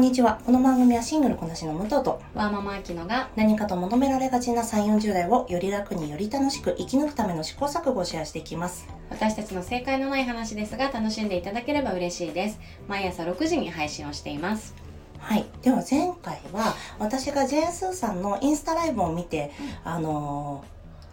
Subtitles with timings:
[0.00, 0.40] んにちは。
[0.46, 8.88] この番組はシングルこなしの武藤とワーママアキノが何かと求められがちな3、40代をより楽により楽しく生き抜くための試行錯誤をシェアしていきます。
[9.10, 14.74] 私たちの正解のない話ですが楽しんでいただければ嬉しいです毎朝6時に配信をしています
[15.18, 15.44] はい。
[15.60, 19.52] では前回は私がジェーンスーさんのインスタライブを見て、
[19.84, 20.64] あの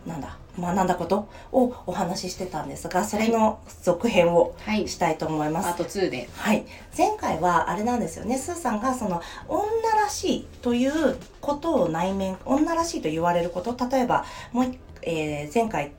[0.05, 4.87] ーなんだ、学んだことをお話ししてたんですが、それの続編をはい。
[4.87, 5.69] したいと思います。
[5.69, 6.29] パート2で。
[6.35, 6.65] はい、
[6.97, 8.37] 前回はあれなんですよね。
[8.37, 9.63] スーさんがその女
[9.95, 15.91] らしいということを内面女らしいと言われること例えばもう一、えー前回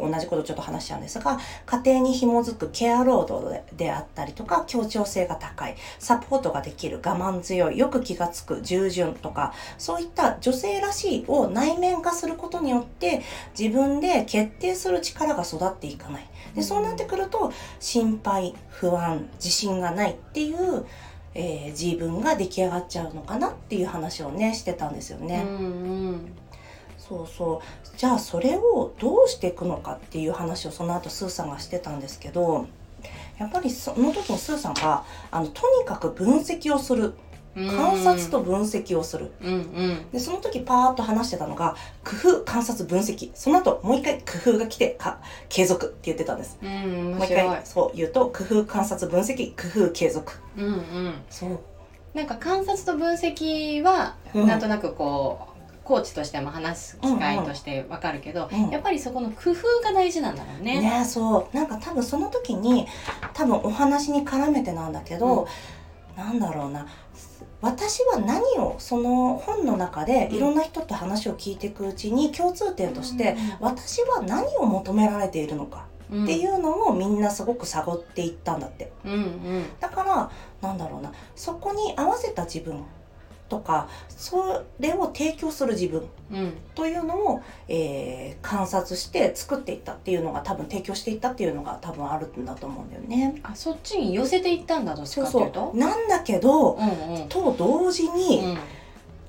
[0.00, 13.22] と同じことちょっと話しちゃうんですが家庭に紐づくケア労働でであったりとか協調性が高いサポートができる我慢強いよく気がつく従順とかそういった女性らしいを内面化することによって
[13.58, 20.86] 自分で決定する力が育っていかないでそうなってくると心配不安自信がないっていう、
[21.34, 25.44] えー自分が出来上がっちゃうのかなっていう話をねしてたんですよね。
[25.44, 25.60] うんう
[26.12, 26.32] ん
[27.08, 27.96] そうそう。
[27.98, 32.66] じゃあそれをどうしていくのかっていう話をその後スーさんがしてたんですけど
[33.38, 37.14] やっぱりその時にスーさんがあのとにかく分析をする。
[37.56, 37.68] うん。
[37.68, 39.30] 観察と分析をする。
[39.40, 40.10] うんうん。
[40.10, 43.30] でその時パーッと話してたのが工夫観察分析。
[43.34, 46.58] その後もう一回工夫が来てか継続って言ってたんです。
[46.62, 50.32] うんもう一回そう言うと工夫観察分析工夫継続。
[50.56, 51.14] うんうん。
[51.30, 51.60] そう。
[52.14, 54.46] なんか観察と分析はうん。
[54.48, 55.53] なんとなくこう
[55.84, 60.80] コーチとしても話す機会としてわかるけど、うんやっぱりそこの工夫が大事なんだろうね。
[60.80, 61.56] ねそう。
[61.56, 62.86] なんか多分その時に
[63.34, 65.46] 多分お話に絡めてなんだけど、
[66.16, 66.86] なんだろうな。
[67.60, 76.24] 私は何をその本の中でいろんな人と話を聞いていくうちに共通点として、私は何を求められているのかうん。
[76.24, 78.92] っていうのをみんなすごく探っていったんだって。
[79.04, 79.64] うんうん。
[79.80, 80.30] だから
[80.62, 81.12] なんだろうな。
[81.34, 82.84] そこに合わせた自分
[83.48, 86.52] とかそれを提供する自分うん。
[86.74, 93.40] というのを、えー観察して作っていったっていうのが多分提供していったっていうのが多分あるんだと思うんだよね。
[93.42, 95.72] あそっちに寄せていったんだどっちそうそかっていうと？
[95.74, 97.28] うなんだけど、うんうん。
[97.28, 98.58] と同時にうん。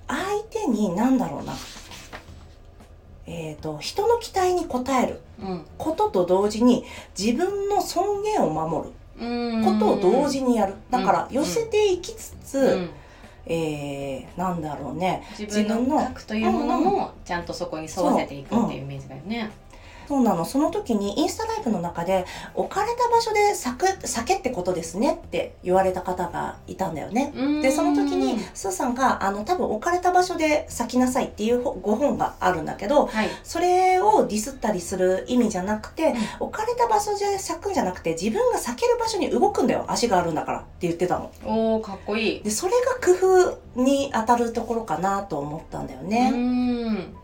[0.08, 1.54] 相手に何だろうな。
[3.28, 5.22] えー、と人の期待に応える。
[5.42, 5.66] うん。
[5.78, 6.84] ことと同時に
[7.18, 8.94] 自分の尊厳を守る。
[9.20, 9.64] うん。
[9.64, 10.76] ことを同時にやる。
[10.90, 11.36] だからうん。
[11.36, 12.90] 寄せていきつつ、うん
[13.48, 19.50] えー、なんだろうね自分の核というものもちゃんとそこに沿わせていくっていうイメージだよね。
[20.08, 27.34] そうなのその時にインスタライブの中で置かれた場所で咲く酒ってことですねって言われた方がいたんだよね。
[27.62, 41.32] でその時にスーさんがあの多分置かれた場所で咲きなさいっていうご本があるんだけどはいそれをディスったりする意味じゃなくて、うん置かれた場所で咲くんじゃなくて自分が咲ける場所に動くんだよ足があるんだからって言ってたの。
[41.44, 42.44] おーかっこいい。
[42.44, 46.32] でそれが工夫に当たるところかなと思ったんだよね。
[46.34, 47.16] うん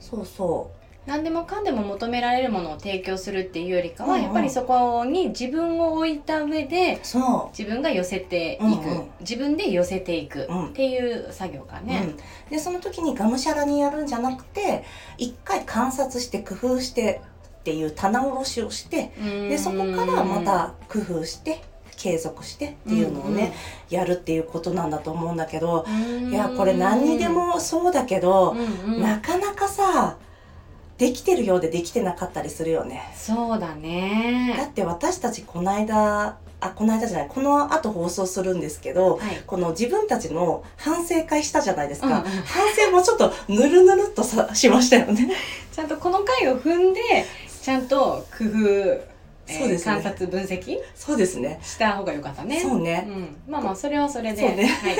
[0.00, 0.70] そうそ
[1.06, 4.24] 何でもかんでも求められるものを提供するっていうよりかは、うんうん。
[4.24, 9.08] やっぱりそこに自分を置いた上で自分が寄せていく、うんうん。
[9.20, 10.66] 自分で寄せていくうん。
[10.68, 12.14] っていう作業がう、ね。
[12.48, 14.84] うん、でその時にがむしゃらにやるんじゃなくて
[15.16, 17.22] 一回観察して工夫して
[17.60, 19.12] っていう棚卸しをして
[19.48, 21.62] でそこからまた工夫して
[21.96, 23.54] 継続してっていうのをね、
[23.88, 28.54] やるっていうことなんだと思うんだけど、うんうん、いやこれ何にでもそうだけどう、
[28.90, 29.02] んうん。
[29.02, 30.18] なかなかさ
[30.98, 33.12] できてるようでできてなかったりするよね。
[33.14, 34.68] そうだだね。
[34.70, 39.42] って私たちこの間あこの間じゃないこの後放送するんですけどはい。
[39.46, 45.30] この自分たちの反省会したじゃないですか、うんうん反省もちょっとぬるぬるっとさしましたよね。
[45.72, 47.00] ちゃんとこの回を踏んで
[47.62, 49.15] ちゃんと工夫、えー
[49.46, 50.78] そうですね観察分析？
[50.94, 51.60] そうですね。
[51.62, 52.60] した方が良かったね。
[52.60, 53.06] そうね。
[53.08, 54.96] うん、まあまあそれはそれで、ねはい、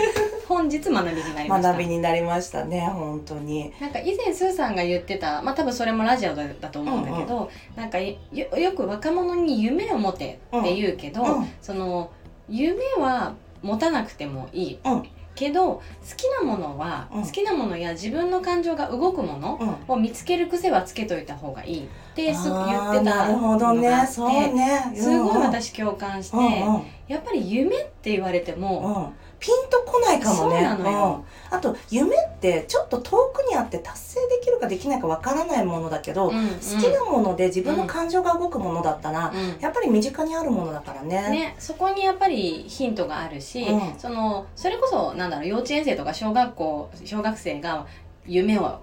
[0.46, 1.72] 本日学びになりました。
[1.72, 3.72] 学びになりましたね本当に。
[3.80, 12.12] なんか以前スーさんが言ってたまあ多分それもラジオだだと思うんだけど、なんかよよく若者に夢を持てって言うけど、うんその
[12.48, 15.02] 夢は持たなくてもいい、うん
[15.36, 15.82] けど好
[16.16, 17.22] きなものは、うん。
[17.22, 19.94] 好きなものや自分の感情が動くものうん。
[19.94, 24.06] を見つける癖はつけといた方がいいってす言あーってたなるほどのがあってね。
[24.06, 24.92] そうね。
[24.96, 26.82] すごい私共感して、うんうん。
[27.06, 30.66] やっぱり夢って言われても、うん、ピンとこないかもね。
[30.66, 36.48] そうん、あと夢ってちょっと遠くにあって達成できるかできないかわからないものだけど、うんうん。
[36.48, 39.60] 好きなもので自分の感情が動くものだったら、うん。
[39.60, 41.30] やっぱり身近にあるものだからね。
[41.30, 43.98] ね、そこにやっぱりヒントがあるし、うん。
[43.98, 47.86] そのそれこそなんだろう幼稚園生とか小学校小学生が
[48.26, 48.80] 夢を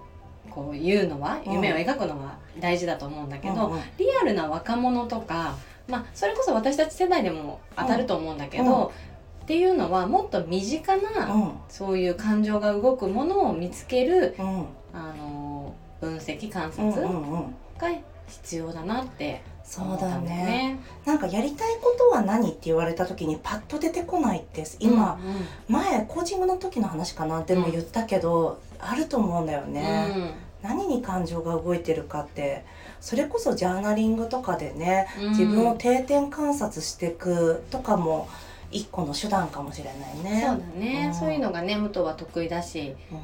[0.50, 1.52] こう言うのはうん。
[1.54, 3.80] 夢を描くのは大事だと思うんだけど、うんうん。
[3.98, 5.56] リアルな若者とか、
[5.88, 9.13] まあ、それこそ私たち世代でも当たると思うんだけど、うん
[9.44, 11.52] っていうのはもっと身近な、うん。
[11.68, 14.66] そういう感情が動くものを見つける、うん。
[14.94, 17.54] あの分析観うん察うんうん。
[17.78, 17.88] が
[18.26, 20.28] 必要だなってそうだね。
[20.28, 20.78] ね。
[21.04, 25.46] なんかやりたいことは何って言われた時にパッと出てこないって今、うんうん。
[25.68, 30.32] 前コーチングの時の話かなでも言ったけど、あると思うんだよね、
[30.62, 32.64] 何に感情が動いてるかって。
[33.00, 35.28] それこそジャーナリングとかでねうん。
[35.30, 38.28] 自分を定点観察していくとかも
[38.74, 40.40] 一個の手段かもしれないそうね。
[40.42, 41.14] だね、うん。
[41.14, 42.94] そういうのがね武藤は得意だし。
[43.10, 43.14] う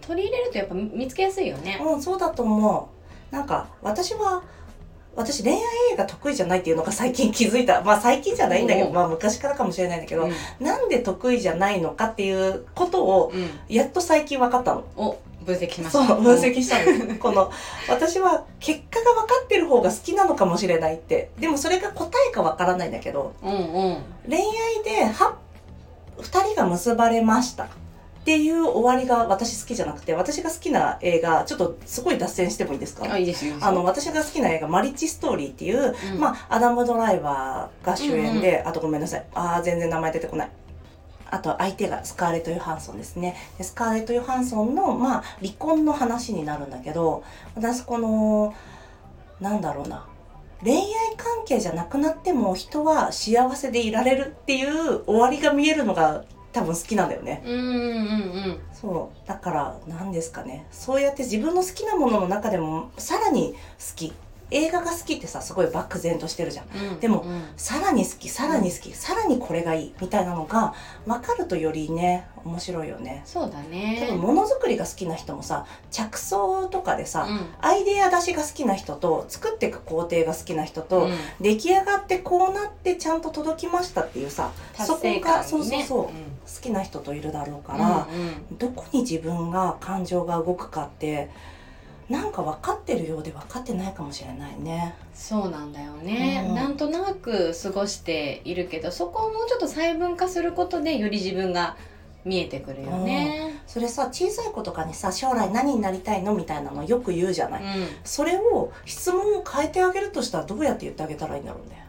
[0.00, 1.78] 取り入れるとやっぱ見つけやすいよね。
[1.78, 2.90] ん、うん、そうだと思
[3.30, 3.34] う。
[3.34, 4.42] なんか私は
[5.14, 5.58] 私恋愛
[5.92, 7.82] 映画得意じゃないっていうのが最近気づいた。
[7.82, 8.90] まあ最近じゃないんだけど、う。
[8.90, 10.64] んまあ昔からかもしれないんだけど、うん。
[10.64, 13.50] なんで得意じゃないのかっていうことをうん。
[13.68, 15.18] やっと最近分かったの。
[15.48, 16.06] お分析しました。
[16.06, 17.14] そう分析したの。
[17.16, 17.50] この
[17.88, 21.30] 私は結果が分かってる方が好きなのかもしれないって。
[21.38, 23.58] でもそれが答えか分からないんだけどうんうん。
[24.28, 25.36] 恋愛では
[26.18, 27.64] 2人が結ばれました。
[27.64, 27.68] っ
[28.24, 33.10] ていう終わりが私好きじゃなくて私が好きな映画ちょっとすごい脱線してもいいですか？
[33.10, 33.56] あいいですよ。
[33.62, 36.20] あの私が好きな映画「マリッジストーリー」っていう、うん。
[36.20, 39.24] まあ、アダム・ドライバーが主演で、あとごめんなさい。
[39.34, 40.50] あー全然名前出てこない
[41.30, 43.36] あと相手がスカーレット・ヨハンソンですね。
[43.58, 47.22] でスカーレット・ヨハンソンの、まあ、離婚の話になるんだけど
[47.54, 48.54] 私この
[49.40, 50.06] なんだろうな。
[50.62, 50.82] 恋愛
[51.16, 57.42] 関係じゃなくなっても人は幸せでいられるっていう終わりが見えるのが多分好きなんだよね。
[57.46, 57.70] うんうんう
[58.50, 59.28] んそう。
[59.28, 60.66] だから何ですかね。
[60.72, 63.58] そうやって自分の好きなものの中でもさらに好
[63.94, 64.12] き
[64.50, 66.66] 映画が好きってさすごい漠然としてるじゃん。
[66.66, 67.42] うんでもうん。
[67.56, 70.74] さらに好きさらに好き、さらにこれがいいみたいなのが
[71.06, 73.22] 分かるとよりね面白いよね。
[73.24, 74.06] そうだ多ね。
[74.10, 77.46] 分ものづくりが好きな人もさ着想とかでさ、うん。
[77.60, 81.14] アイデア出しが好きな人と作っていく工程が好きな人と、うん。
[81.40, 88.20] 出来上がってこうなってちゃんと届きましたっていうさそこがそうそうそう、ね好きな人といるだろうかうんら、うん
[88.50, 88.58] うん。
[88.58, 91.28] どこに自分が感情が動くかって
[92.08, 94.94] なんか分かってるようで分かってないかもしれないね。
[95.14, 101.76] そうなんだよね、うんなんとなく過ごしているけどそこをもうちょっと細分化することでより自分が
[102.24, 103.60] 見えてくるよね。
[103.66, 107.86] それさ小さい子とかにさ将来何になりたいのみたいなのよく言うじゃない、うん。
[108.04, 111.86] それを質問を変えてあげるとしたらどうやって言ってあげたらいいんだろうね。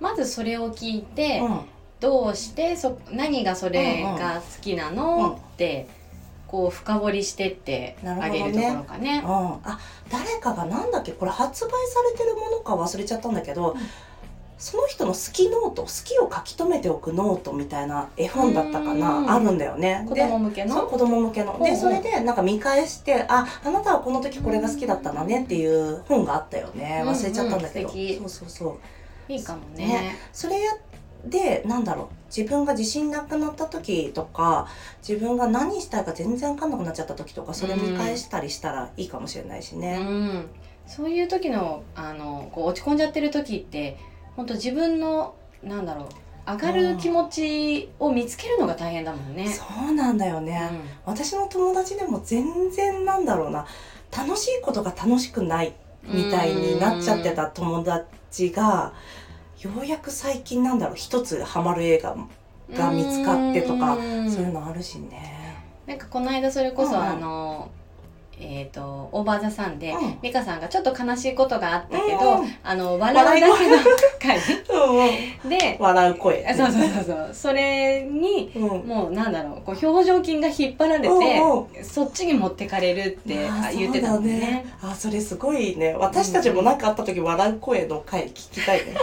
[0.00, 1.60] ままずそれを聞いて、うん。
[2.00, 5.88] どうしてそ何がそれが好きなの、うんうんって
[6.48, 9.22] こう深掘りしてってあげるところかね。
[9.24, 9.78] うん、あ
[10.10, 11.12] 誰かがなんだっけ？
[11.12, 11.74] これ発売さ
[12.10, 13.78] れてるものか忘れちゃったんだけど、うん。
[14.56, 18.98] その人の好きノート好きを書き留めておくノートみたいな絵本だったかうん。
[18.98, 20.04] なあるんだよね。
[20.08, 20.86] で子供向けの？
[20.86, 21.62] 子供向けの。
[21.62, 27.04] でそれでなんか見返してああなたはこの時これが好きだったのねっていう本があったよね。
[27.06, 28.18] 忘れちゃったんだけど、うんうん素敵。
[28.18, 28.78] そうそうそ
[29.28, 29.32] う。
[29.32, 29.86] いいかもね。
[29.86, 30.16] ね。
[30.32, 30.72] それや
[31.24, 32.06] でなんだろう。
[32.34, 34.68] 自分が自信なくなった時とか
[35.06, 39.96] 自分が何したいか全然分かんなくなっちゃった時とかそれ見返したりしたらいいかもしれないしうね。
[39.96, 40.46] ん、
[40.86, 43.96] そういう時のあのこう落ち込んじゃってる時って
[44.36, 46.06] 本当自分のなんだろう
[46.46, 49.48] 上がる気持ちを見つけるのが大変だもんね。
[49.48, 50.70] そうなんだよね、
[51.04, 53.66] 私の友達でも全然なんだろうな。
[54.16, 58.94] 楽しいことが楽しくないみたいになっちゃってた友達が
[59.60, 62.16] ようやく最近なんだろう一つハマる映画
[62.72, 64.30] が見つかってとかうん。
[64.30, 65.56] そういうのあるしね。
[65.86, 67.06] なんかこの間それこそ、うんうん。
[67.06, 67.70] あの
[68.40, 70.18] えっ、とオーバーザさんで、うん。
[70.22, 72.54] 美香さんがちょっと悲しいことがあったけど、うんうん。
[72.62, 73.76] あの笑うだけの
[74.22, 74.38] 回。
[75.42, 76.46] うんで笑う声。
[76.46, 77.30] あそうそうそうそう。
[77.32, 78.62] それにうん。
[78.86, 84.30] もうなんだろうこう表情筋が引っ張られて、そっちに持ってかれるってああ言ってたもんね。
[84.30, 84.66] そうだね。
[84.82, 85.96] あそれすごいね。
[85.98, 88.94] 私たちも何かあった時笑う声の回聞きたいね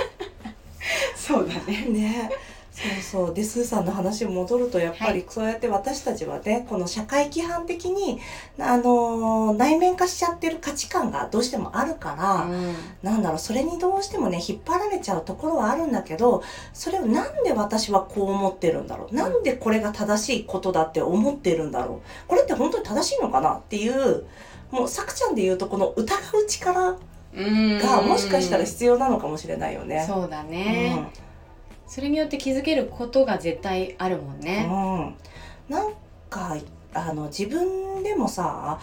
[1.25, 1.85] そうだね。
[1.89, 2.29] ね。
[2.71, 3.33] そうそう。
[3.33, 8.19] でスーさんの話に戻るとやっぱりそうやって私たちはねこの社会規範的に、
[8.59, 12.75] あのー内面化しちゃってる価値観がどうしてもあるから、うん。
[13.01, 19.15] なんだろうそれにどうしてもね引っ張られちゃうところはあるんだけどそれをなんで私はこう思ってるんだろう？
[19.15, 22.27] なんでこれが正しいことだって思ってるんだろう？
[22.27, 23.53] これって本当に正しいのかな？
[23.55, 24.25] っていう
[24.69, 26.97] もうさくちゃんで言うとこの疑う力うん
[27.35, 30.05] がもしかしたら必要なのかもしれないよね。
[30.07, 31.09] そうだね、
[31.87, 34.67] それによって気づけることが絶対あるもんうんね。
[34.69, 35.93] うん、なん
[36.29, 36.57] か
[36.93, 38.79] あの自分でもさ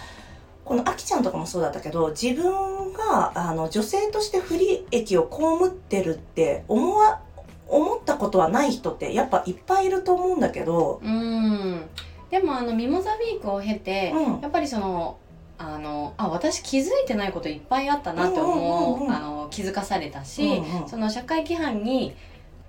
[0.64, 7.20] このあきちゃんとかもそうだったけど自分があの女性として不利益を被ってるって思わ
[7.68, 11.82] 思ったことはない人ってやっぱいっぱいいると思うんだけど、うん。
[12.30, 14.40] でもあのミモザウィークを経て、うん。
[14.40, 15.16] やっぱりその
[15.62, 19.12] あのあ私気づいてないこといっぱいあったなって思う,、うんうんうんうん。
[19.12, 22.14] あの気づかされたし、うんうんその社会規範に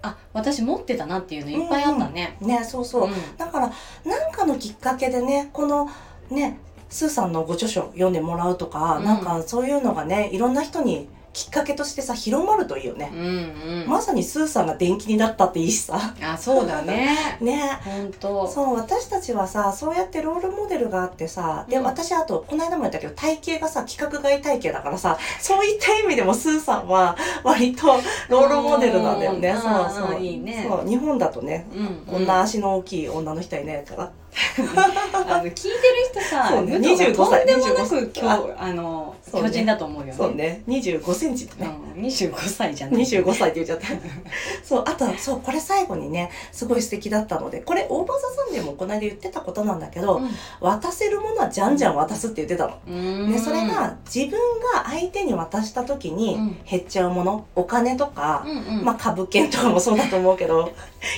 [0.02, 2.38] あ私持ってたなっていうのいっぱいあったね。
[2.42, 3.38] ねそうそう、うん。
[3.38, 3.72] だから
[4.06, 5.90] 何かのきっかけでねこの
[6.30, 6.60] ね
[6.90, 9.06] スーさんのご著書読んでもらうとか、うん。
[9.06, 13.88] なんかそういうのがねいろんな人にきっかけとしてさ広まるといいよね、うんうん。
[13.88, 16.14] まさにスーさんが電気になったっていいしさ。
[16.22, 17.18] あそうだね。
[17.42, 17.80] ね。
[17.84, 18.48] 本当。
[18.48, 21.84] そう私たちはさそうやってロールモデルがあってさで、うん。
[21.84, 27.88] 私あとこの間も言ったけど体型がさ規格外体型だからさそういった意味でもスーさんは割と
[28.30, 29.50] ロールモデルなんだよね。
[29.50, 29.62] うん。
[29.62, 30.20] そうそう。
[30.20, 30.66] いいね。
[30.70, 34.12] そう日本だとねうんこんな足の大きい女の人はいないから、
[35.14, 35.74] あの聞いてる
[36.12, 36.80] 人さ、そうね。
[36.80, 37.40] 武藤が25歳。
[37.40, 39.42] とんでもなく25今日あのね。
[39.42, 40.14] 巨人だと思うよね。
[40.14, 40.64] そうね。
[40.68, 43.02] 25センチってね、うん、25歳じゃない。
[43.02, 43.88] 25歳って言っちゃった。
[44.64, 50.22] そうあとそうこれ最後にねすごい素敵だったのでこれオーバーザさんでもこの間言ってたことなんだけど、
[50.60, 52.74] 渡せるものはじゃんじゃん渡すって言ってたの。
[52.88, 53.32] うん。
[53.32, 54.40] でそれが自分
[54.74, 56.58] が相手に渡した時にうん。
[56.70, 58.86] 減っちゃうものお金とかう、んうん。
[58.86, 60.72] まあ株券とかもそうだと思うけど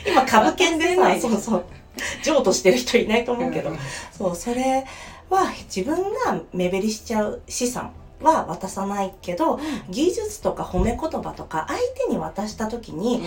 [0.08, 1.66] 今株券でさそうそう
[2.24, 3.80] 譲渡してる人いないと思うけど、うん
[4.12, 4.86] そうそれ
[5.30, 9.60] は自分が目減りしちゃう資産は渡さないけど
[9.90, 13.24] 技術とか褒め言葉とか相手に渡した時に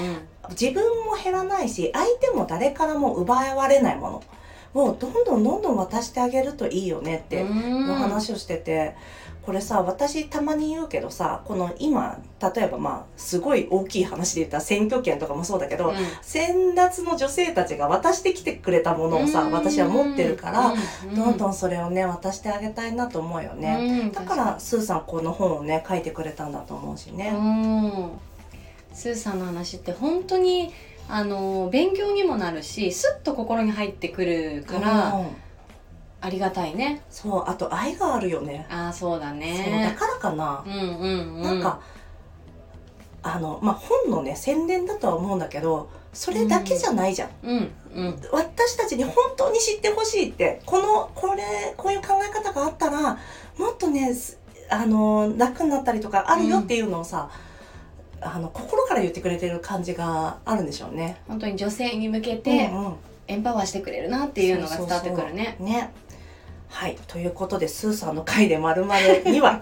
[0.51, 4.23] 自分も減らないし相手も誰からも奪われないもの。
[4.75, 7.87] をどんどんどんどん渡してあげるといいよねってうん。
[7.87, 8.95] の話をしてて、
[9.42, 12.18] これさ私たまに言うけどさこの今
[12.54, 15.92] 例えばまあすごい大きい話で言ったら選挙権とかもそうだけど、
[16.23, 19.52] 先達の女性たちが渡してきてくれたものをさ、うん。
[19.52, 20.75] 私は持ってるから、
[21.16, 21.37] どん。
[21.37, 24.04] どんんそれをね渡してあげたいなと思うよね。
[24.04, 27.30] ねだからスーさんこの本をね書いてくれたんだと思うしね。
[27.30, 28.11] うん。
[28.92, 30.73] スーさんの話って本当に
[31.09, 35.26] あの勉強にもなるしスッと心に入ってくるからうん
[36.21, 38.67] ありがたいねそうあと愛があるよね。
[38.71, 40.65] ああそうだそうだねからかな。
[40.67, 41.81] うんうんうんなんか
[43.23, 47.31] あのまあ本のね宣伝だとは思うんだけどそれだけじゃないじゃん。
[47.43, 53.19] うんうん私たちに本当に知ってほしいってこのこれこういう考え方があったら
[53.57, 54.39] もっとねす
[54.71, 57.31] あの楽になったりとかあるよっていうのをさ、
[58.21, 61.21] あの心から言ってくれてる感じがあるんでしょうね。
[61.29, 62.95] 本当に女性に向けてうんうん
[63.29, 65.93] エンパワーしてくれるなっていうのが伝わってくるねそうそうそうね。
[66.69, 66.97] はい。
[67.07, 69.61] ということで、スーさんの回でまるまる2話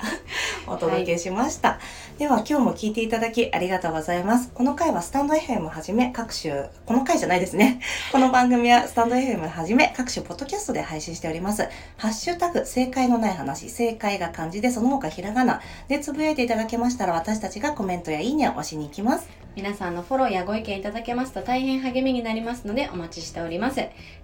[0.66, 1.78] お届けしました。
[2.18, 4.50] では、今日も聞いていただきありがとうございます。
[4.52, 7.80] この回はスタンド FM はじめ各種、この回じゃないですね。
[8.12, 11.68] この番組はスタンド FM はじめ各種ポッドキャストで配信しております。
[11.96, 19.28] ハッシュタグ、正解のない話、正解が漢字でその他ひらがなでつぶやいていただけましたら私たちがコメントやいいねを押しに行きます。
[19.54, 23.76] 皆さんのフォローやご意見いただけますと大変励みになりますのでお待ちしております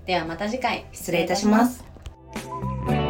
[0.04, 1.91] ではまた次回失礼いたします。
[2.62, 3.01] Bye.